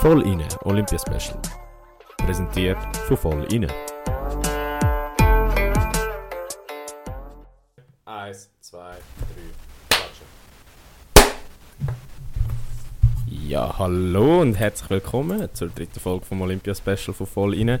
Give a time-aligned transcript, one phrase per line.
[0.00, 1.38] Voll inne Olympia Special.
[2.16, 3.68] Präsentiert von Voll inne.
[8.06, 9.50] Eins, zwei, drei,
[9.90, 10.26] klatschen.
[13.26, 17.80] Ja, hallo und herzlich willkommen zur dritten Folge vom Olympia Special von Voll inne.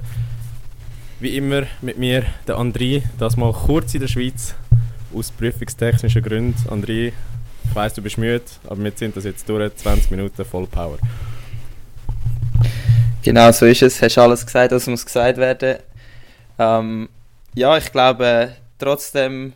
[1.20, 4.54] Wie immer mit mir, der André, das mal kurz in der Schweiz,
[5.14, 6.68] aus prüfungstechnischen Gründen.
[6.68, 7.14] André,
[7.64, 10.98] ich weiss, du bist müde, aber wir sind das jetzt durch, 20 Minuten voll Power.
[13.22, 14.00] Genau, so ist es.
[14.00, 15.78] Hast alles gesagt, was muss gesagt werden.
[16.58, 17.08] Ähm,
[17.54, 19.52] ja, ich glaube, trotzdem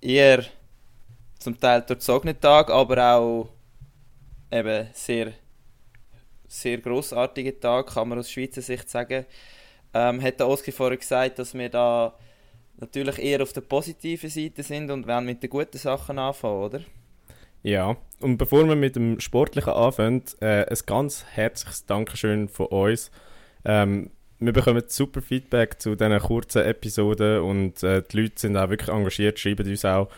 [0.00, 0.44] eher
[1.38, 3.48] zum Teil durchzogene Tag, aber auch
[4.50, 5.32] eben sehr,
[6.48, 9.24] sehr grossartige Tag, kann man aus Schweizer Sicht sagen.
[9.94, 12.12] Ähm, hat der Oski vorher gesagt, dass wir da
[12.76, 16.80] natürlich eher auf der positiven Seite sind und werden mit den guten Sachen anfangen, oder?
[17.62, 23.10] Ja, und bevor wir mit dem Sportlichen anfangen, äh, ein ganz herzliches Dankeschön von uns.
[23.64, 28.70] Ähm, wir bekommen super Feedback zu diesen kurzen Episoden und äh, die Leute sind auch
[28.70, 30.08] wirklich engagiert, schreiben uns auch.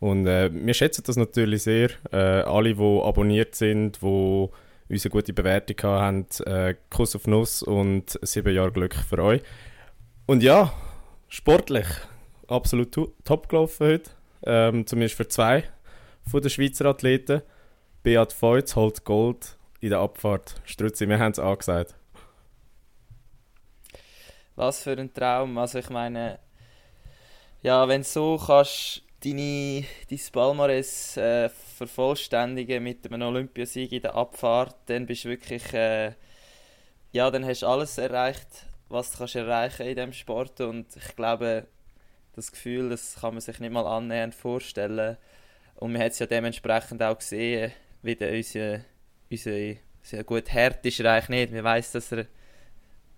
[0.00, 1.90] Und äh, wir schätzen das natürlich sehr.
[2.12, 4.48] Äh, alle, die abonniert sind, die
[4.88, 9.42] unsere gute Bewertung haben, äh, Kuss auf Nuss und sieben Jahre Glück für euch.
[10.26, 10.72] Und ja,
[11.28, 11.86] sportlich
[12.48, 14.10] absolut top gelaufen heute.
[14.44, 15.64] Ähm, zumindest für zwei
[16.32, 17.42] den Schweizer Athleten.
[18.02, 20.60] Beat Feutz holt Gold in der Abfahrt.
[20.64, 21.94] Strutzi, wir haben es angesagt.
[24.54, 25.58] Was für ein Traum.
[25.58, 26.38] Also ich meine,
[27.62, 34.14] ja, wenn du so kannst deine, dein Palmares äh, vervollständigen mit einem Olympiasieg in der
[34.14, 36.12] Abfahrt, dann bist du wirklich, äh,
[37.12, 41.16] ja, dann hast du alles erreicht, was du kannst erreichen in diesem Sport und ich
[41.16, 41.66] glaube,
[42.34, 45.16] das Gefühl, das kann man sich nicht mal annähernd vorstellen.
[45.76, 48.80] Und man hat es ja dementsprechend auch gesehen, wie der unser,
[49.30, 51.52] unser, unser gut Herd ist er eigentlich nicht.
[51.52, 52.26] Man weiß, dass er,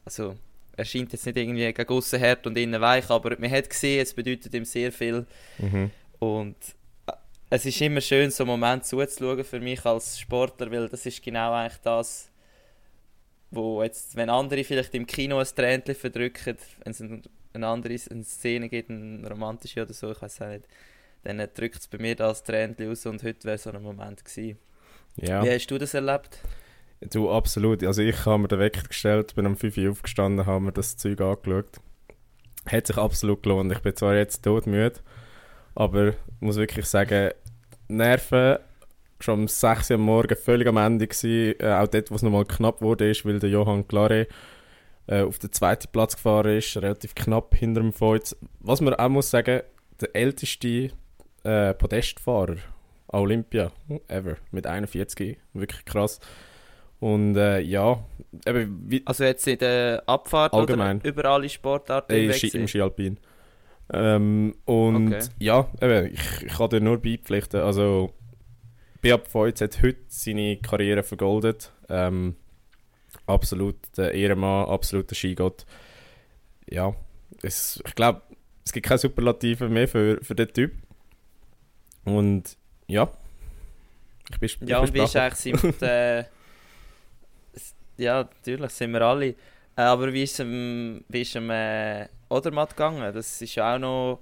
[0.04, 0.36] also
[0.76, 4.00] er scheint jetzt nicht irgendwie gegen aussen hart und innen weich, aber man hat gesehen,
[4.00, 5.26] es bedeutet ihm sehr viel.
[5.58, 5.90] Mhm.
[6.18, 6.56] Und
[7.06, 7.12] äh,
[7.50, 11.22] es ist immer schön, so einen Moment zuzuschauen für mich als Sportler, weil das ist
[11.22, 12.30] genau eigentlich das,
[13.50, 18.24] wo jetzt, wenn andere vielleicht im Kino ein Tränchen verdrücken, wenn es eine andere eine
[18.24, 20.64] Szene gibt, eine romantische oder so, ich weiß auch nicht,
[21.24, 24.58] dann drückt es bei mir das Tränchen aus und heute wäre so ein Moment gewesen.
[25.16, 25.42] Ja.
[25.42, 26.40] Wie hast du das erlebt?
[27.00, 27.84] Du, absolut.
[27.84, 30.96] Also ich habe mir den Wecker gestellt, bin um 5 Uhr aufgestanden, habe mir das
[30.96, 31.80] Zeug angeschaut.
[32.66, 33.72] Hat sich absolut gelohnt.
[33.72, 35.00] Ich bin zwar jetzt todmüde,
[35.74, 37.30] aber muss wirklich sagen,
[37.88, 38.58] Nerven
[39.20, 41.58] schon um 6 Uhr am Morgen völlig am Ende gewesen.
[41.60, 44.26] Äh, auch dort, wo es nochmal knapp wurde, ist, weil der Johann Clare
[45.06, 48.36] äh, auf den zweiten Platz gefahren ist, relativ knapp hinter dem Feuz.
[48.60, 49.62] Was man auch muss sagen,
[50.00, 50.90] der älteste
[51.44, 52.56] äh, Podestfahrer
[53.08, 53.72] an Olympia
[54.08, 56.20] ever mit 41, wirklich krass.
[57.00, 58.04] Und äh, ja,
[58.46, 60.98] eben, Also jetzt in der Abfahrt allgemein.
[60.98, 63.18] oder über alle Sportarten äh, Ski, Im Skialpin.
[63.92, 65.24] Ähm, und okay.
[65.38, 68.12] ja, eben, ich, ich kann dir nur beipflichten, also
[69.00, 71.72] Beat Feutz hat heute seine Karriere vergoldet.
[71.88, 72.34] Ähm,
[73.26, 75.64] absolut der Ehrenmann, absoluter Skigott.
[76.68, 76.94] Ja,
[77.42, 78.22] es, ich glaube,
[78.64, 80.72] es gibt keine Superlative mehr für, für den Typ.
[82.16, 83.10] Und ja,
[84.30, 86.24] ich bin Ja, und wie ist eigentlich mit, äh,
[87.98, 89.28] Ja, natürlich sind wir alle.
[89.28, 89.34] Äh,
[89.76, 93.12] aber wie ist es wie ist es äh, Odermatt gegangen?
[93.12, 94.20] Das ist ja auch noch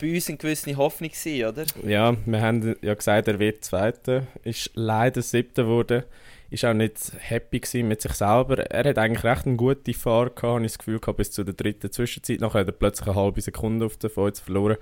[0.00, 1.64] bei uns eine gewisse Hoffnung gewesen, oder?
[1.86, 4.26] Ja, wir haben ja gesagt, er wird Zweiter.
[4.42, 6.04] Ist leider Siebter geworden.
[6.50, 8.58] Ist auch nicht happy mit sich selber.
[8.58, 11.44] Er hat eigentlich recht eine gute Fahrt gehabt, habe ich das Gefühl gehabt, bis zu
[11.44, 12.40] der dritten Zwischenzeit.
[12.40, 14.76] Nachher hat er plötzlich eine halbe Sekunde auf der Feuer verloren.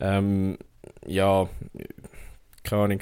[0.00, 0.58] Ähm,
[1.06, 1.48] ja,
[2.62, 3.00] keine Ahnung,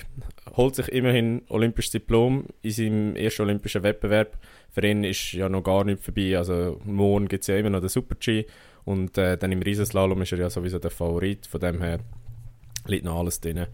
[0.57, 4.39] holt sich immerhin olympisches Diplom in seinem ersten olympischen Wettbewerb.
[4.71, 6.37] Für ihn ist ja noch gar nicht vorbei.
[6.37, 8.45] Also morgen gibt es ja immer noch den Super-G
[8.85, 11.47] und äh, dann im Riesenslalom ist er ja sowieso der Favorit.
[11.47, 12.01] Von dem her
[12.87, 13.67] liegt noch alles drin.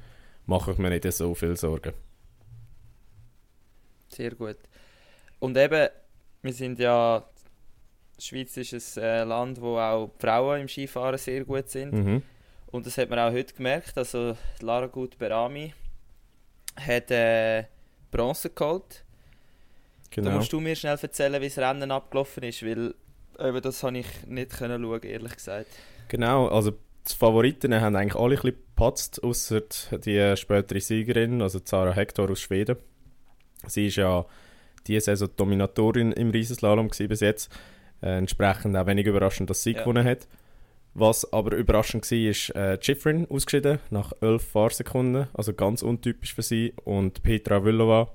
[0.46, 1.92] Mache ich mir nicht so viel Sorgen.
[4.08, 4.56] Sehr gut.
[5.38, 5.88] Und eben,
[6.42, 7.24] wir sind ja,
[8.18, 11.92] die Schweiz ist ein äh, Land, wo auch Frauen im Skifahren sehr gut sind.
[11.92, 12.22] Mhm.
[12.70, 13.96] Und das hat man auch heute gemerkt.
[13.98, 15.74] Also Lara Gut Berami
[16.76, 17.64] hat äh,
[18.10, 19.04] Bronze geholt.
[20.10, 20.30] Genau.
[20.30, 22.94] Da musst du mir schnell erzählen, wie das Rennen abgelaufen ist, weil
[23.38, 25.68] eben das habe ich nicht können schauen, ehrlich gesagt.
[26.08, 29.62] Genau, also die Favoriten haben eigentlich alle ein bisschen gepatzt, außer
[30.04, 32.76] die spätere Siegerin, also Zara Hector aus Schweden.
[33.66, 34.26] Sie ist ja
[34.86, 37.52] diese Saison Dominatorin im Riesenslalom bis jetzt.
[38.02, 39.80] Äh, entsprechend auch wenig überraschend, dass sie ja.
[39.80, 40.26] gewonnen hat.
[40.94, 46.42] Was aber überraschend war, ist äh, Schifrin ausgeschieden nach 11 Fahrsekunden, also ganz untypisch für
[46.42, 46.74] sie.
[46.84, 48.08] Und Petra Villova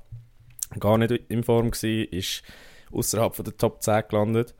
[0.79, 2.43] gar nicht in Form war, ist
[2.91, 4.53] außerhalb der Top 10 gelandet.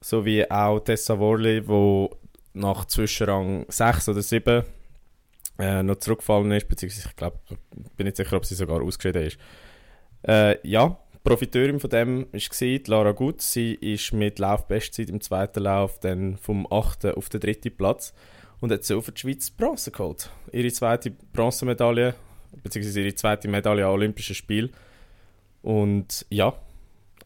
[0.00, 2.10] So wie auch Tessa Worley, wo
[2.54, 4.64] nach Zwischenrang 6 oder 7
[5.58, 7.38] äh, noch zurückgefallen ist, beziehungsweise ich glaube,
[7.96, 9.38] bin nicht sicher, ob sie sogar ausgeschieden ist.
[10.26, 13.42] Äh, ja, Profiteurin von dem war Lara Gut.
[13.42, 17.06] Sie ist mit Laufbestzeit im zweiten Lauf dann vom 8.
[17.06, 18.14] auf den dritten Platz
[18.60, 20.30] und hat so für die Schweiz Bronze geholt.
[20.50, 22.14] Ihre zweite Bronzemedaille,
[22.62, 24.70] beziehungsweise ihre zweite Medaille an Olympischen Spielen.
[25.62, 26.54] Und ja,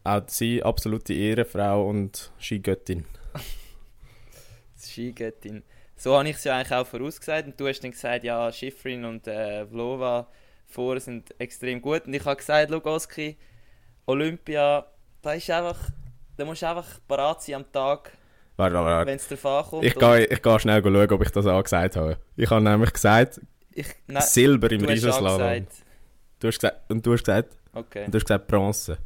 [0.03, 3.05] auch sie absolute Ehrenfrau und Skigöttin.
[4.77, 5.63] Skigöttin.
[5.95, 7.47] So habe ich es ja eigentlich auch vorausgesagt.
[7.47, 10.27] Und du hast dann gesagt, ja, Schifrin und äh, Vlova
[10.67, 12.05] vor sind extrem gut.
[12.07, 13.37] Und ich habe gesagt, Lugoski,
[14.05, 14.85] Olympia,
[15.21, 15.77] da ist einfach,
[16.37, 18.11] da musst du einfach parat sein am Tag,
[18.57, 19.83] wenn es darauf ankommt.
[19.85, 22.17] Ich gehe, ich gehe schnell schauen, ob ich das angesagt habe.
[22.37, 23.41] Ich habe nämlich gesagt,
[23.71, 25.67] ich, nein, Silber im Riesenslalom.
[26.39, 28.05] Du hast gesagt, und du hast gesagt, Okay.
[28.05, 28.97] und du hast gesagt Bronze.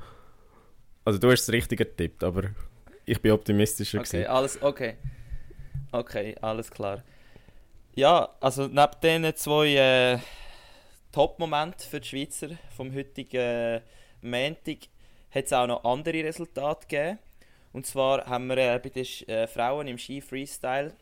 [1.03, 2.43] Also du hast es richtig getippt, aber
[3.05, 4.29] ich bin optimistischer Okay, gewesen.
[4.29, 4.97] alles, okay.
[5.91, 7.03] Okay, alles klar.
[7.95, 10.19] Ja, also neben diesen zwei äh,
[11.11, 13.81] Top-Momenten für die Schweizer vom heutigen
[14.21, 14.77] Montag
[15.31, 17.19] hat es auch noch andere Resultate gegeben.
[17.71, 20.93] Und zwar haben wir äh, bei den Sch- äh, Frauen im Ski Freestyle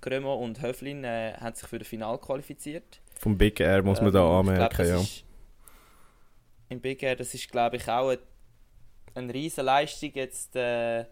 [0.00, 3.00] Grömo und Höflin äh, haben sich für das Finale qualifiziert.
[3.18, 5.00] Vom Big Air muss man Ähm, da glaub, anmerken, ja.
[5.00, 5.24] ist-
[6.68, 8.18] Im Big Air, das ist glaube ich auch eine,
[9.14, 11.06] eine riesen Leistung jetzt äh,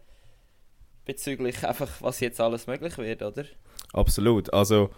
[1.07, 3.45] bezüglich einfach, was jetzt alles möglich wird, oder?
[3.95, 4.53] Absolut.
[4.53, 4.91] Also,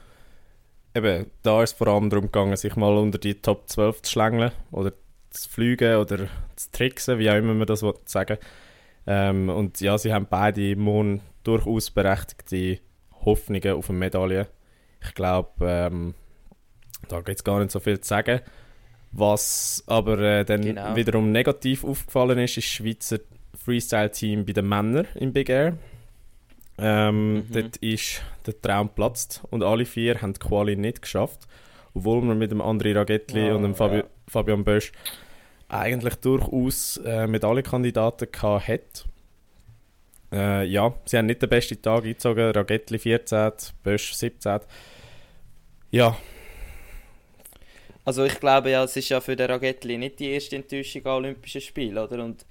[0.95, 4.13] eben, da ist es vor allem darum gegangen, sich mal unter die Top 12 zu
[4.13, 4.93] schlängeln oder
[5.35, 8.39] zu fliegen oder zu tricksen, wie auch immer man das sagen
[9.07, 12.79] ähm, Und ja, sie haben beide morgen durchaus berechtigte
[13.25, 14.47] Hoffnungen auf eine Medaille.
[15.03, 16.15] Ich glaube, ähm,
[17.09, 18.41] da gibt es gar nicht so viel zu sagen.
[19.13, 20.97] Was aber äh, dann Genau.
[20.97, 23.19] wiederum negativ aufgefallen ist, ist das Schweizer
[23.65, 25.77] Freestyle-Team bei den Männern im Big Air.
[26.79, 27.45] Ähm, Mhm.
[27.53, 31.47] Dort ist der Traum platzt und alle vier haben die Quali nicht geschafft.
[31.95, 34.05] Obwohl man mit dem André Ragettli Oh, und dem Fabi ja.
[34.29, 34.93] Fabian Bösch
[35.69, 39.05] eigentlich durchaus äh, Medaillenkandidaten gehabt hat.
[40.33, 42.51] Äh, ja, sie haben nicht den besten Tag eingezogen.
[42.51, 44.61] Ragettli 14, Bösch 17.
[45.91, 46.17] Ja,
[48.05, 51.13] Also ich glaube ja, es ist ja für den Ragettli nicht die erste Enttäuschung an
[51.13, 52.23] Olympischen Spielen, oder?
[52.23, 52.45] Und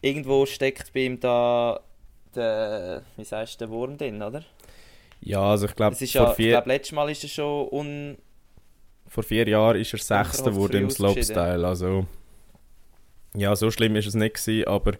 [0.00, 1.80] irgendwo steckt bei ihm da
[2.34, 4.44] der, wie sagst du, der Wurm drin, oder?
[5.20, 8.18] ja also ich glaube, ja, ich vier, glaube, letztes Mal ist er schon un...
[9.08, 10.90] vor vier Jahren ist er Sechster geworden im.
[10.90, 11.66] Slopestyle.
[11.66, 12.06] Also,
[13.34, 14.92] ja, so schlimm ist es nicht gewesen, aber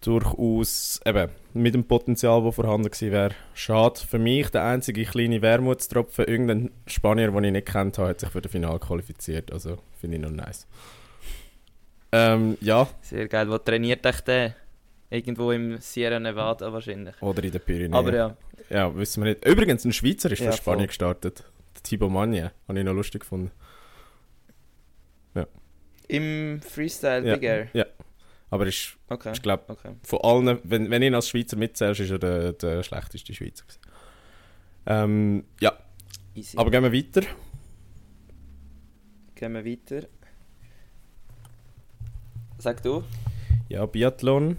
[0.00, 3.34] durchaus eben, mit dem Potenzial, das vorhanden gewesen wäre.
[3.54, 4.00] Schade.
[4.00, 6.24] Für mich der einzige kleine Wermutstropfen.
[6.26, 9.52] Irgendein Spanier, den ich nicht kennt habe, hat sich für das Finale qualifiziert.
[9.52, 10.66] Also finde ich noch nice.
[12.12, 13.48] Ähm, ja, Sehr geil.
[13.50, 14.54] Wo trainiert euch der?
[15.10, 17.20] Irgendwo im Sierra Nevada wahrscheinlich.
[17.20, 17.94] oder in den Pyrenäen.
[17.94, 18.36] Aber ja,
[18.68, 19.44] Ja, wissen wir nicht.
[19.44, 20.86] Übrigens, ein Schweizer ist für Ja, Spanien voll.
[20.86, 21.44] gestartet.
[21.82, 22.52] Thibaut Magne.
[22.68, 23.50] Habe ich noch lustig gefunden.
[26.08, 27.34] im Freestyle Ja.
[27.36, 27.68] Big Air.
[27.72, 27.86] Ja.
[28.50, 29.92] Aber ist, Okay, ich glaube, okay.
[30.02, 33.64] von allen, wenn, wenn ihn als Schweizer mitzählst, ist er der, der schlechteste Schweizer.
[33.64, 33.80] gewesen.
[34.86, 35.72] Ähm, ja,
[36.34, 36.58] Easy.
[36.58, 37.22] aber gehen wir weiter.
[39.36, 40.08] Gehen wir weiter.
[42.58, 43.04] Sag du?
[43.68, 44.58] Ja, Biathlon,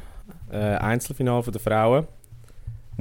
[0.49, 2.07] äh, Einzelfinale der Frauen.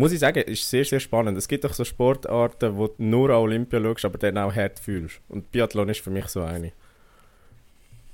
[0.00, 1.36] Muss ich sagen, ist sehr, sehr spannend.
[1.36, 4.80] Es gibt doch so Sportarten, wo du nur an Olympia schaust, aber dann auch hart
[4.80, 5.20] fühlst.
[5.28, 6.72] Und Biathlon ist für mich so eine.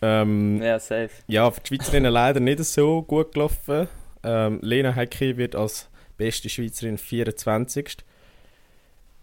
[0.02, 1.11] Ähm, Ja, safe.
[1.28, 3.87] Ja, für die Schweizerinnen leider nicht so gut gelaufen.
[4.25, 7.99] Ähm, Lena Hecki wird als beste Schweizerin 24.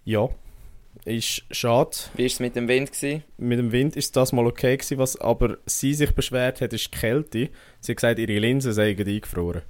[0.06, 0.30] Ja,
[1.04, 1.98] ist schade.
[2.14, 2.94] Wie war es mit dem Wind?
[2.94, 3.26] Gewesen?
[3.38, 6.94] Mit dem Wind ist das mal okay gewesen, was aber sie sich beschwert hat, ist
[6.94, 7.50] die Kälte.
[7.82, 9.64] Sie hat gesagt, ihre Linsen seien eingefroren.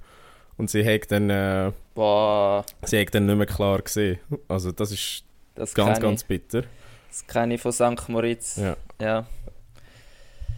[0.56, 4.18] Und sie hat dann, äh, Boah, sie hat dann nicht mehr klar gesehen.
[4.48, 6.62] Also das ist das ganz, ganz bitter.
[7.08, 8.08] Das kenne ich von St.
[8.08, 8.56] Moritz.
[8.56, 8.76] Ja.
[9.00, 9.26] ja.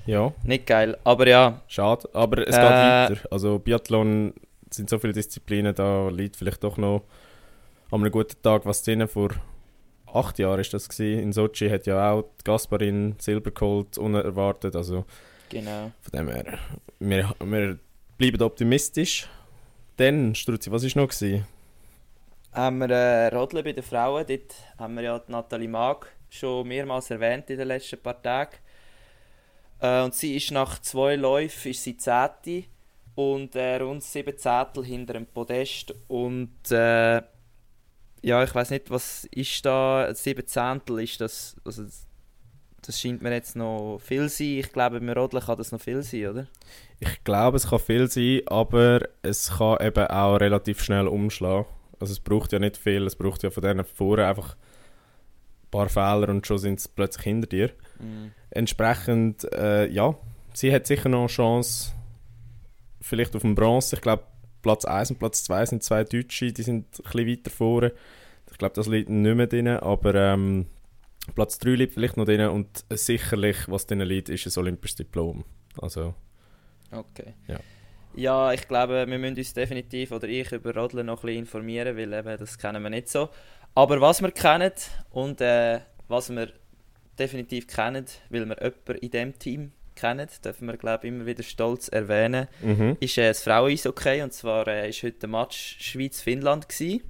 [0.06, 0.96] Ja, Nicht geil.
[1.02, 2.08] Aber ja, schade.
[2.12, 2.60] Aber es Äh.
[2.60, 2.70] geht
[3.18, 3.28] weiter.
[3.32, 4.34] Also Biathlon
[4.70, 7.02] sind so viele Disziplinen, da liegt vielleicht doch noch
[7.90, 9.06] an einem guten Tag was drin.
[9.08, 9.30] Vor
[10.06, 11.20] acht Jahren ist das gewesen.
[11.20, 14.76] In Sochi hat ja auch die Gasparin Silber geholt, unerwartet.
[14.76, 15.04] Also
[15.48, 15.90] genau.
[16.00, 16.58] von dem her,
[17.00, 17.78] wir, wir
[18.16, 19.28] bleiben optimistisch.
[19.96, 21.08] Dann, Struzzi, was war noch?
[21.08, 21.46] Gewesen?
[22.52, 24.26] Haben wir äh, bei den Frauen.
[24.26, 28.56] Dort haben wir ja die Nathalie Mag schon mehrmals erwähnt in den letzten paar Tagen.
[29.80, 32.64] Äh, und sie ist nach zwei Läufen ist sie Zehnte
[33.14, 35.94] und äh, rund sieben Zehntel hinter dem Podest.
[36.08, 37.22] Und äh,
[38.22, 42.05] ja, ich weiß nicht, was ist da, sieben Zehntel ist das, also das
[42.92, 44.58] scheint mir jetzt noch viel sein.
[44.58, 46.46] Ich glaube, beim Rodeln kann das noch viel sein, oder?
[47.00, 51.66] Ich glaube, es kann viel sein, aber es kann eben auch relativ schnell umschlagen.
[51.98, 55.88] Also es braucht ja nicht viel, es braucht ja von denen vorne einfach ein paar
[55.88, 57.70] Fehler und schon sind sie plötzlich hinter dir.
[57.98, 58.32] Mhm.
[58.50, 60.14] Entsprechend, äh, ja,
[60.52, 61.92] sie hat sicher noch eine Chance,
[63.00, 63.96] vielleicht auf dem Bronze.
[63.96, 64.24] Ich glaube,
[64.62, 67.92] Platz 1 und Platz 2 sind zwei Deutsche, die sind ein bisschen weiter vorne.
[68.50, 70.66] Ich glaube, das liegt nicht mehr drin, aber ähm,
[71.34, 75.44] Platz 3 liegt vielleicht noch drin und sicherlich, was drin liegt, ist ein olympisches Diplom.
[75.78, 76.14] Also,
[76.90, 77.34] Okay.
[77.48, 77.58] Ja.
[78.14, 81.96] Ja, ich glaube, wir müssen uns definitiv, oder ich, über Rodeln noch ein bisschen informieren,
[81.96, 83.28] weil eben, das kennen wir nicht so.
[83.74, 84.72] Aber was wir kennen
[85.10, 86.50] und äh, was wir
[87.18, 91.42] definitiv kennen, weil wir jemanden in diesem Team kennen, dürfen wir, glaube ich, immer wieder
[91.42, 92.96] stolz erwähnen, mhm.
[93.00, 94.22] ist äh, das Frauen-Eishockey.
[94.22, 97.02] Und zwar äh, ist heute der Match Schweiz-Finnland gewesen.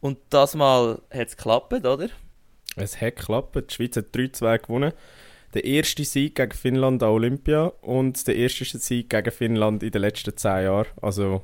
[0.00, 2.08] Und das Mal hat es geklappt, oder?
[2.76, 3.56] Es hat geklappt.
[3.70, 4.92] Die Schweiz hat 3-2 gewonnen.
[5.54, 10.02] Der erste Sieg gegen Finnland an Olympia und der erste Sieg gegen Finnland in den
[10.02, 10.86] letzten 10 Jahren.
[11.00, 11.42] Also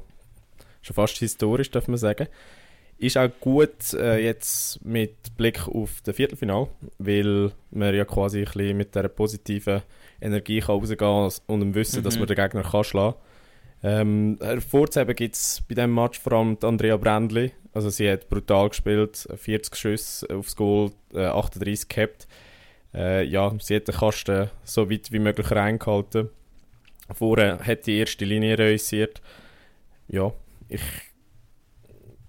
[0.83, 2.29] schon fast historisch, darf man sagen.
[2.99, 8.45] Ist auch gut äh, jetzt mit Blick auf das Viertelfinal, weil man ja quasi ein
[8.45, 9.83] bisschen mit dieser positiven
[10.21, 12.05] Energie kann rausgehen kann und dem Wissen, Mhm.
[12.05, 13.23] dass man den Gegner kann schlagen kann.
[13.85, 17.53] Ähm, hervorzuheben gibt es bei diesem Match vor allem Andrea Brändli.
[17.73, 22.29] Also sie hat brutal gespielt, 40 Schüsse aufs Goal, äh, 38 gehabt.
[22.95, 26.29] Äh, ja, sie hat den Kasten so weit wie möglich reingehalten.
[27.12, 29.21] Vorher hat die erste Linie realisiert.
[30.09, 30.33] Ja,
[30.69, 30.83] ich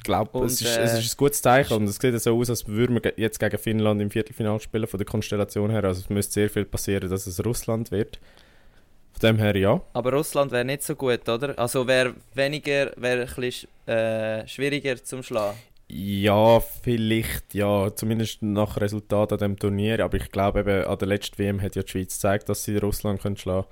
[0.04, 2.68] glaube, es, ist, äh, es ist ein gutes Zeichen und es sieht so aus, als
[2.68, 5.84] würden wir jetzt gegen Finnland im Viertelfinale spielen, von der Konstellation her.
[5.84, 8.20] Also es müsste sehr viel passieren, dass es Russland wird.
[9.14, 9.82] Von dem her ja.
[9.94, 11.58] Aber Russland wäre nicht so gut, oder?
[11.58, 15.58] Also wäre weniger, wäre ein bisschen äh, schwieriger zum Schlagen.
[15.88, 20.04] Ja, vielleicht, ja, zumindest nach Resultat an dem Turnier.
[20.04, 22.78] Aber ich glaube eben, an der letzten WM hat ja die Schweiz gezeigt, dass sie
[22.78, 23.68] Russland können schlagen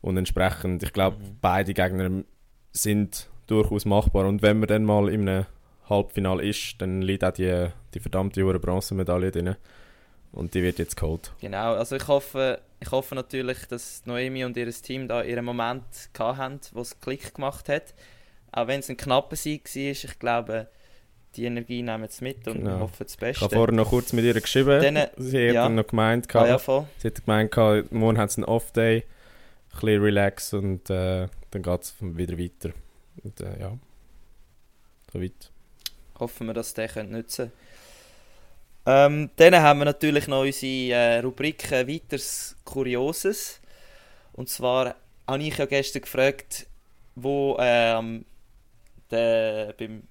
[0.00, 1.38] Und entsprechend, ich glaube, Mhm.
[1.40, 2.24] beide Gegner
[2.72, 4.26] sind durchaus machbar.
[4.26, 5.46] Und wenn man dann mal in einem
[5.88, 9.56] Halbfinale ist, dann liegt auch die, die verdammte Bronzemedaille drin.
[10.32, 11.32] Und die wird jetzt geholt.
[11.40, 15.82] Genau, also ich hoffe, ich hoffe natürlich, dass Noemi und ihr Team da ihren Moment
[16.12, 17.94] gehabt haben, wo es Klick gemacht hat.
[18.52, 20.68] Auch wenn es ein knapper Sieg war, ich glaube,
[21.36, 22.80] die Energie nehmen es mit und Genau.
[22.80, 23.44] hoffen das Ich Beste.
[23.44, 24.82] habe vorher noch kurz mit ihr geschrieben.
[24.82, 25.62] Dann, sie hat ja.
[25.64, 26.86] dann noch gemeint, ah, ja, voll.
[26.98, 29.04] sie hat gemeint, gehabt, morgen hat sie einen Off-Day, ein
[29.80, 32.70] bisschen relax und äh, dann geht es wieder weiter.
[33.22, 33.78] Und äh, ja,
[35.12, 35.50] so weit.
[36.18, 37.52] Hoffen wir, dass ihr den nutzen könnt.
[38.86, 43.60] Ähm, dann haben wir natürlich noch unsere äh, Rubrik äh, «Weiters Kurioses».
[44.32, 44.94] Und zwar
[45.26, 46.66] habe ich ja gestern gefragt,
[47.14, 48.24] wo ähm,
[49.10, 50.02] der, beim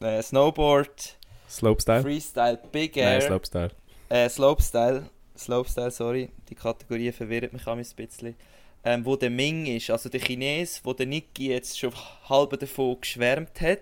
[0.00, 2.02] äh, Snowboard Slopestyle?
[2.02, 3.70] Freestyle Big Nein, Air Slopestyle.
[4.10, 8.36] äh, Slopestyle, Slopestyle, sorry, die Kategorie verwirrt mich auch ein bisschen.
[8.84, 11.92] Ähm, wo der Ming ist, also der Chines, wo der Niki jetzt schon
[12.28, 13.80] halb davon geschwärmt hat,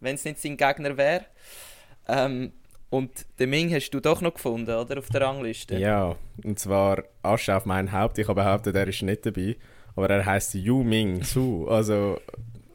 [0.00, 1.26] wenn es nicht sein Gegner wäre.
[2.08, 2.52] Ähm,
[2.90, 4.98] und den Ming hast du doch noch gefunden, oder?
[4.98, 5.76] Auf der Rangliste.
[5.76, 8.18] Ja, und zwar Asche auf mein Haupt.
[8.18, 9.56] Ich habe behauptet, er ist nicht dabei.
[9.96, 11.66] Aber er heißt Yu Ming Su.
[11.68, 12.20] Also,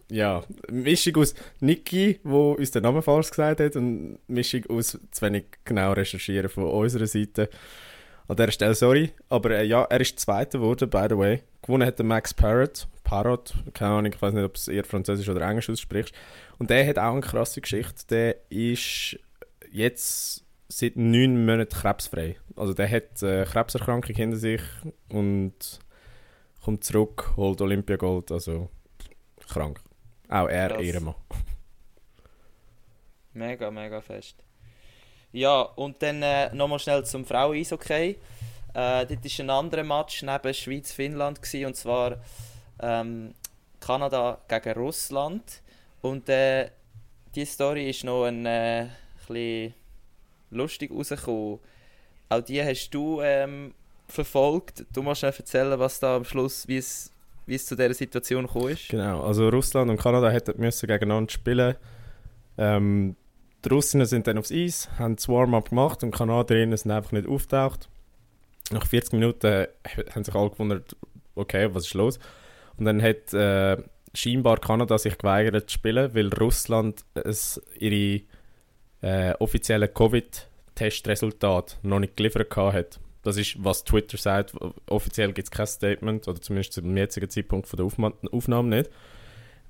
[0.10, 5.22] ja, Mischung aus Niki, wo uns den Namen falsch gesagt hat, und Mischung aus zu
[5.22, 7.50] wenig genau recherchieren von unserer Seite.
[8.28, 9.12] An dieser Stelle sorry.
[9.30, 11.42] Aber äh, ja, er ist Zweiter geworden, by the way.
[11.62, 12.88] Gewonnen hat der Max Parrot.
[13.04, 16.14] Parrot, keine Ahnung, ich weiß nicht, ob es eher Französisch oder Englisch aussprichst.
[16.58, 18.06] Und der hat auch eine krasse Geschichte.
[18.10, 19.18] Der ist
[19.72, 22.38] jetzt seit neun Monaten krebsfrei.
[22.56, 24.62] Also der hat äh, Krebserkrankung hinter sich
[25.10, 25.54] und
[26.64, 28.70] kommt zurück, holt Olympiagold, also
[29.48, 29.82] krank.
[30.30, 30.82] Auch er Krass.
[30.82, 31.16] Ehrenmann.
[33.34, 34.44] Mega, mega fest.
[35.32, 38.18] Ja, und dann äh, nochmal schnell zum Frauen-Eishockey.
[38.74, 42.18] Äh, dort war ein anderer Match neben Schweiz-Finnland, und zwar
[42.82, 43.34] ähm,
[43.80, 45.62] Kanada gegen Russland.
[46.02, 46.70] Und äh,
[47.36, 48.88] die Story ist noch ein äh,
[49.34, 49.74] bisschen
[50.52, 51.60] lustig rausgekommen.
[52.30, 53.74] Auch die hast du ähm,
[54.08, 54.86] verfolgt.
[54.94, 57.12] Du musst schnell erzählen, was da am Schluss, wie es,
[57.46, 58.90] wie es zu dieser Situation gekommen ist.
[58.90, 61.76] Genau, also Russland und Kanada hätten müssen gegeneinander spielen.
[62.58, 63.16] Ähm,
[63.64, 67.12] die Russinnen sind dann aufs Eis, haben das Warm-up gemacht und die Kanadierinnen sind einfach
[67.12, 67.90] nicht auftaucht.
[68.72, 69.68] Nach 40 Minuten äh,
[70.14, 70.96] haben sich alle gewundert,
[71.36, 72.20] okay, was ist los?
[72.78, 73.78] Und dann hat äh,
[74.14, 78.22] scheinbar Kanada sich geweigert zu spielen, weil Russland es ihre
[79.02, 83.00] äh, offiziellen Covid-Testresultate noch nicht geliefert hat.
[83.24, 84.54] Das ist, was Twitter sagt.
[84.88, 88.90] Offiziell gibt es kein Statement, oder zumindest zum jetzigen Zeitpunkt von der Aufma Aufnahme nicht.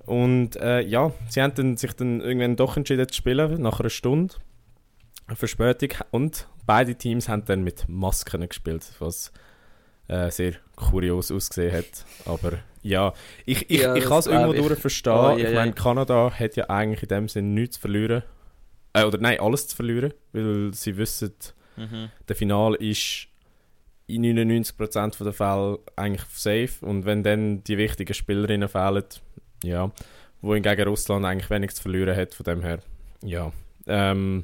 [0.05, 3.89] Und äh, ja, sie haben dann, sich dann irgendwann doch entschieden zu spielen, nach einer
[3.89, 4.35] Stunde.
[5.33, 9.31] Verspätung und beide Teams haben dann mit Masken gespielt, was
[10.07, 12.05] äh, sehr kurios ausgesehen hat.
[12.25, 13.13] Aber ja,
[13.45, 15.13] ich, ich, Ja, ich kann es irgendwo durch verstehen.
[15.13, 18.23] Oh, ja, ich meine, Kanada hat ja eigentlich in dem Sinne nichts zu verlieren.
[18.93, 21.33] Äh, oder nein, alles zu verlieren, weil sie wissen,
[21.77, 22.09] Mhm.
[22.27, 23.27] der Final ist
[24.07, 29.05] in 99% der Fälle eigentlich safe und wenn dann die wichtigen Spielerinnen fehlen,
[29.63, 29.91] ja,
[30.41, 32.79] wo hingegen Russland eigentlich wenig zu verlieren hat, von dem her,
[33.23, 33.51] ja.
[33.87, 34.43] Ähm,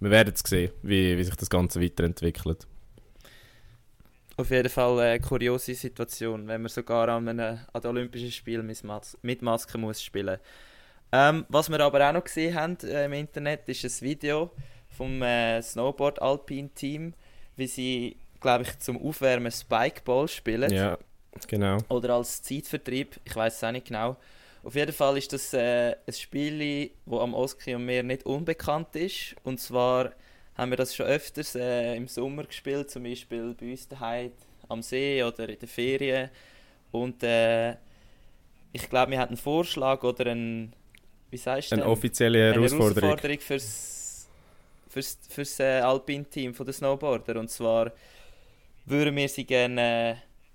[0.00, 2.66] wir werden es sehen, wie, wie sich das Ganze weiterentwickelt.
[4.36, 8.66] Auf jeden Fall eine kuriose Situation, wenn man sogar an, einem, an den Olympischen Spielen
[8.66, 10.38] mit, Mas mit Maske muss spielen
[11.12, 14.50] ähm, Was wir aber auch noch gesehen haben äh, im Internet, ist ein Video
[14.96, 17.14] vom äh, Snowboard-Alpin-Team,
[17.56, 20.72] wie sie, glaube ich, zum Aufwärmen Spikeball spielen.
[20.72, 20.98] Ja,
[21.46, 21.78] genau.
[21.88, 24.16] Oder als Zeitvertrieb, ich weiß es auch nicht genau.
[24.64, 28.94] Auf jeden Fall ist das äh, ein Spiel, das am Oski und mir nicht unbekannt
[28.96, 29.36] ist.
[29.44, 30.12] Und zwar
[30.56, 34.32] haben wir das schon öfters äh, im Sommer gespielt, zum Beispiel bei uns daheim
[34.68, 36.30] am See oder in den Ferien.
[36.90, 37.76] Und äh,
[38.72, 40.72] ich glaube, wir hatten einen Vorschlag oder einen,
[41.30, 41.92] wie sagst du Eine denn?
[41.92, 43.02] offizielle eine Herausforderung.
[43.10, 44.28] Herausforderung fürs,
[44.88, 47.38] fürs, fürs äh, Alpin-Team der Snowboarder.
[47.38, 47.92] Und zwar
[48.86, 50.14] würden wir sie gerne äh,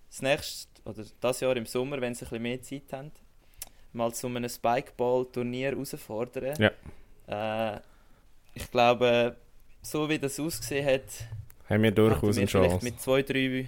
[0.10, 3.12] das nächste oder das Jahr im Sommer, wenn sie ein bisschen mehr Zeit haben,
[3.94, 6.56] mal zu einem Spikeball-Turnier herausfordern.
[6.60, 7.76] Ja.
[7.76, 7.80] Äh,
[8.54, 9.36] ich glaube,
[9.82, 11.04] so wie das ausgesehen hat,
[11.70, 12.86] Haben wir durchaus wir eine vielleicht Chance.
[12.86, 13.68] mit zwei, drei,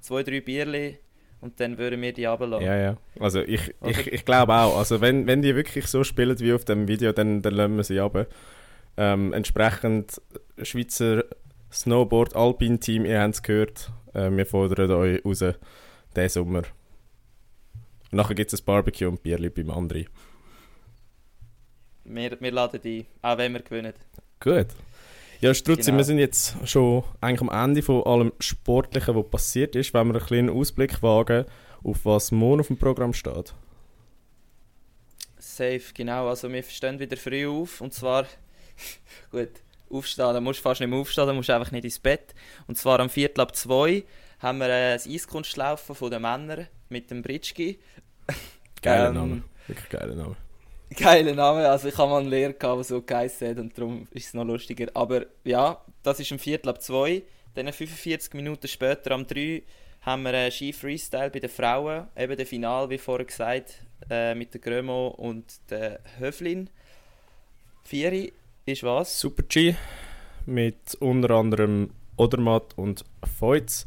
[0.00, 0.98] zwei, drei Bierli
[1.42, 2.64] und dann würden wir die runterlassen.
[2.64, 2.96] Ja, ja.
[3.18, 4.78] Also ich, ich, ich glaube auch.
[4.78, 7.84] Also wenn, wenn die wirklich so spielen wie auf dem Video, dann, dann lassen wir
[7.84, 8.26] sie runter.
[8.96, 10.22] Ähm, entsprechend
[10.62, 11.24] Schweizer
[11.72, 15.44] Snowboard Alpin Team, ihr habt es gehört, äh, wir fordern euch raus
[16.14, 16.58] diesen Sommer.
[16.58, 20.06] Und nachher gibt es ein Barbecue und Bierli beim André.
[22.04, 23.94] Wir, wir laden die, auch wenn wir gewinnen.
[24.38, 24.68] Gut.
[25.42, 25.96] Ja, Strutzi, Genau.
[25.98, 29.92] wir sind jetzt schon eigentlich am Ende von allem Sportlichen, was passiert ist.
[29.92, 31.46] Wenn wir einen kleinen Ausblick wagen,
[31.82, 33.52] auf was morgen auf dem Programm steht.
[35.38, 36.28] Safe, genau.
[36.28, 38.26] Also wir stehen wieder früh auf und zwar,
[39.32, 39.50] gut,
[39.90, 42.34] aufstehen, da musst du fast nicht mehr aufstehen, da musst du einfach nicht ins Bett.
[42.68, 44.04] Und zwar am Viertel ab zwei
[44.38, 47.78] haben wir äh, das Eiskunstlaufen von den Männern mit dem Britschki.
[48.80, 49.42] Geiler Ähm, Name.
[49.66, 50.36] Wirklich geiler Name.
[50.94, 54.06] Geiler Name, also ich habe mal einen Lehrer gehabt, der so geheißen hat und darum
[54.10, 54.88] ist es noch lustiger.
[54.94, 57.22] Aber ja, das ist am Viertel ab zwei.
[57.54, 59.62] Dann 45 Minuten später, am 3,
[60.02, 62.06] haben wir äh, Ski Freestyle bei den Frauen.
[62.16, 66.70] Eben der Final, wie vorher gesagt, äh, mit der Grömo und der Höflin.
[67.84, 68.32] Vieri
[68.64, 69.20] ist was?
[69.20, 69.74] Super G
[70.46, 73.04] mit unter anderem Odermatt und
[73.38, 73.86] Feutz.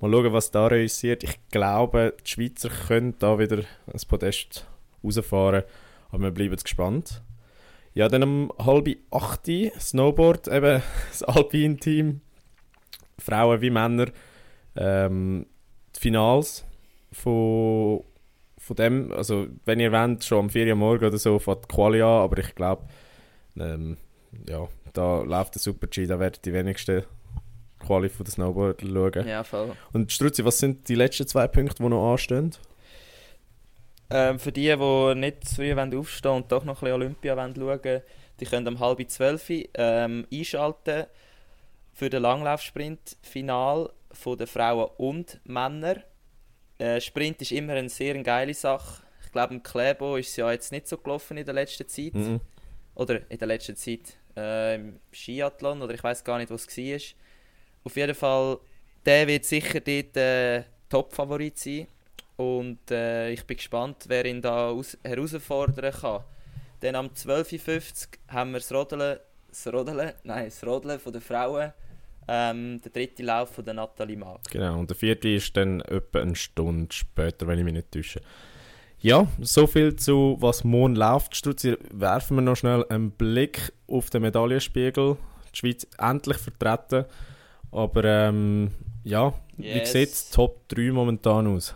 [0.00, 1.22] Mal schauen, was da realisiert.
[1.22, 4.66] Ich glaube, die Schweizer können da wieder ein Podest
[5.04, 5.62] rausfahren,
[6.12, 7.22] aber wir bleiben jetzt gespannt.
[7.94, 9.48] Ja, dann um halb acht
[9.78, 12.20] Snowboard, eben das Alpine-Team,
[13.18, 14.06] Frauen wie Männer,
[14.76, 15.46] ähm,
[15.96, 16.64] die Finals
[17.10, 18.04] von,
[18.56, 21.74] von dem, also wenn ihr wollt, schon am 4 Uhr morgen oder so fängt die
[21.74, 22.86] Quali an, aber ich glaube,
[23.58, 23.98] ähm,
[24.48, 27.02] ja, da läuft der Super-G, da werden die wenigsten
[27.78, 29.28] Quali von den Snowboarder schauen.
[29.28, 29.72] Ja, voll.
[29.92, 32.52] Und Struzzi, was sind die letzten zwei Punkte, die noch anstehen?
[34.14, 37.36] Ähm, für die, die nicht zu früh wollen aufstehen und doch noch ein bisschen Olympia
[37.36, 38.02] wollen schauen
[38.40, 41.06] die können um halb zwölf ähm, einschalten
[41.94, 43.90] für den Langlaufsprint-Final
[44.26, 46.02] den Frauen und Männern.
[46.78, 49.02] Äh, Sprint ist immer eine sehr geile Sache.
[49.24, 52.14] Ich glaube, im Klebo ist es ja jetzt nicht so gelaufen in der letzten Zeit.
[52.14, 52.40] Mhm.
[52.94, 56.76] Oder in der letzten Zeit äh, im Skiathlon oder ich weiß gar nicht, was es
[56.76, 57.16] war.
[57.84, 58.58] Auf jeden Fall,
[59.06, 61.86] der wird sicher dort äh, Top-Favorit sein.
[62.36, 66.24] Und äh, ich bin gespannt, wer ihn da aus herausfordern kann.
[66.80, 67.68] Dann am 12.50
[68.28, 69.18] Uhr haben wir das Rodeln,
[69.48, 71.72] das Rodeln, nein, das Rodeln von den Frauen.
[72.28, 74.40] Ähm, der dritte Lauf von der Nathalie Mag.
[74.50, 78.20] Genau, und der vierte ist dann etwa eine Stunde später, wenn ich mich nicht täusche.
[79.00, 81.34] Ja, so viel zu was morgen läuft.
[81.36, 85.16] Struzzi, werfen wir noch schnell einen Blick auf den Medaillenspiegel.
[85.52, 87.06] Die Schweiz endlich vertreten.
[87.72, 88.70] Aber ähm,
[89.02, 89.90] ja, wie Yes.
[89.92, 91.74] sieht es Top 3 momentan aus?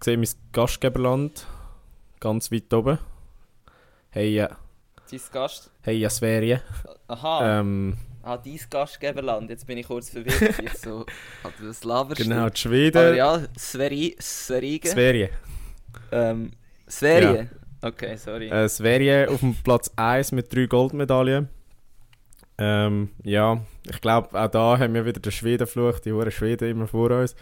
[0.00, 1.46] Ich sehe mein Gastgeberland
[2.20, 2.98] ganz weit oben.
[4.08, 4.48] Hey, ja,
[5.10, 5.70] Dein Gast.
[5.82, 6.62] hey, ja, Sverige.
[7.06, 9.50] Aha, Ähm, ah, dein Gastgeberland.
[9.50, 10.58] Jetzt bin ich kurz verwirrt.
[10.62, 11.04] Jetzt so,
[11.44, 13.14] hat das laberst genau, die Aber Schweden.
[13.14, 14.88] ja, Sveri, Sverige.
[14.88, 15.30] Sverige.
[16.12, 16.52] Ähm,
[16.88, 17.50] Sverige.
[17.82, 18.48] Okay, sorry.
[18.48, 21.50] Äh, Sverige auf dem Platz 1 mit drei Goldmedaillen.
[22.56, 26.86] Ähm, ja, ich glaube, auch da haben wir wieder den Schwedenfluch, die hohen Schweden immer
[26.86, 27.36] vor uns.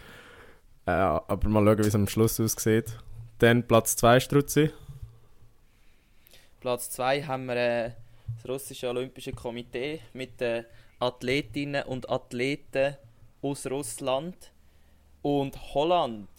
[0.89, 2.97] Äh, aber mal schauen, wie es am Schluss aussieht.
[3.39, 4.71] Dann Platz 2 Struzzi.
[6.59, 7.91] Platz 2 haben wir äh,
[8.37, 10.65] das russische Olympische Komitee mit den
[10.99, 12.97] Athletinnen und Athleten
[13.41, 14.35] aus Russland.
[15.21, 16.29] Und Holland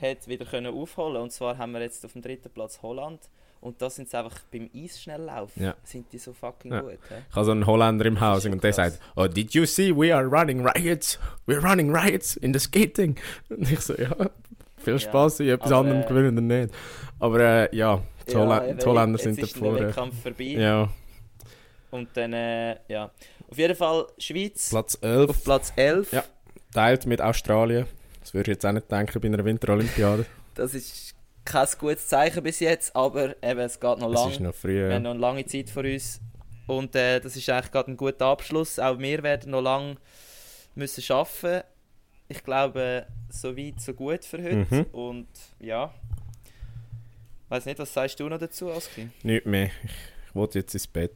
[0.00, 3.20] hat wieder können aufholen und zwar haben wir jetzt auf dem dritten Platz Holland
[3.64, 5.74] und da sind sie einfach beim Eisschnelllaufen Ja.
[5.82, 6.80] sind die so fucking Ja.
[6.82, 6.92] gut.
[7.08, 7.14] He?
[7.30, 10.14] Ich habe so einen Holländer im Haus und der sagt, oh, did you see, we
[10.14, 13.16] are running riots, we're running riots in the skating.
[13.48, 14.14] Und ich so, ja,
[14.76, 16.74] viel Spaß, ich etwas anderem äh, gewinnen oder nicht.
[17.18, 19.74] Aber äh, ja, die, Holla eben, die Holländer sind da ist der.
[19.74, 20.88] Wettkampf vorbei Ja,
[21.90, 23.10] und dann, äh, ja.
[23.50, 26.12] Auf jeden Fall Schweiz Platz 11, auf Platz 11.
[26.12, 26.24] Ja.
[26.72, 27.86] teilt mit Australien.
[28.20, 30.26] Das würde ich jetzt auch nicht denken bei einer Winterolympiade.
[30.54, 31.13] Das ist
[31.44, 34.30] kein gutes Zeichen bis jetzt, aber eben, es geht noch Es lang.
[34.30, 34.74] ist noch früh.
[34.74, 34.94] Wir Ja.
[34.94, 36.20] haben noch eine lange Zeit vor uns.
[36.66, 38.78] Und äh, das ist eigentlich gerade ein guter Abschluss.
[38.78, 39.96] Auch wir werden noch lange
[40.74, 41.66] müssen arbeiten.
[42.28, 44.66] Ich glaube, so weit, so gut für heute.
[44.74, 44.82] Mhm.
[44.92, 45.28] Und
[45.60, 45.92] ja.
[47.50, 49.10] Weiß nicht, was sagst du noch dazu, Aski?
[49.22, 49.66] Nicht mehr.
[49.84, 49.90] Ich,
[50.28, 51.12] ich wollte jetzt ins Bett.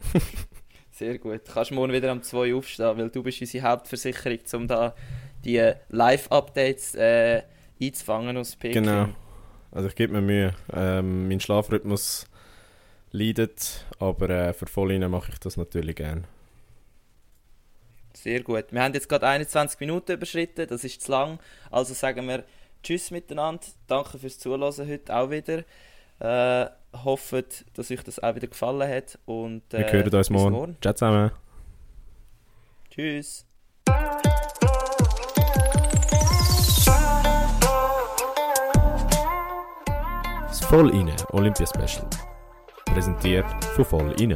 [0.92, 1.46] Sehr gut.
[1.46, 4.94] Du kannst morgen wieder um 2 Uhr aufstehen, weil du bist unsere Hauptversicherung, um da
[5.44, 7.42] die Live-Updates äh,
[7.80, 8.84] einzufangen aus Peking.
[8.84, 9.08] Genau.
[9.72, 10.54] Also ich gebe mir Mühe.
[10.72, 12.26] Ähm, mein Schlafrhythmus
[13.12, 16.24] leidet, aber äh, für Vollinnen mache ich das natürlich gerne.
[18.14, 18.66] Sehr gut.
[18.70, 21.38] Wir haben jetzt gerade 21 Minuten überschritten, das ist zu lang.
[21.70, 22.44] Also sagen wir
[22.82, 23.66] Tschüss miteinander.
[23.86, 25.64] Danke fürs Zuhören heute auch wieder.
[26.18, 26.70] Äh,
[27.04, 29.18] hofft, dass euch das auch wieder gefallen hat.
[29.26, 30.76] Und, äh, Wir hören uns bis morgen.
[30.80, 31.30] Ciao zusammen.
[32.90, 33.45] Tschüss.
[40.68, 42.04] Voll inne Olympia Special.
[42.86, 44.34] Präsentiert von Voll inne.